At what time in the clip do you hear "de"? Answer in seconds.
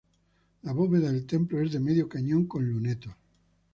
1.73-1.79